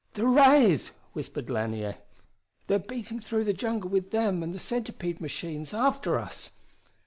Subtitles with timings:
[0.15, 1.97] "The rays!" whispered Lanier.
[2.65, 6.49] "They're beating through the jungle with them and the centipede machines after us!"